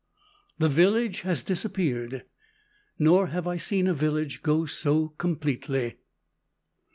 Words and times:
The 0.57 0.67
village 0.67 1.21
has 1.21 1.43
disappeared, 1.43 2.25
nor 2.97 3.27
have 3.27 3.45
I 3.45 3.57
seen 3.57 3.85
a 3.87 3.93
village 3.93 4.41
go 4.41 4.65
so 4.65 5.09
completely. 5.19 5.97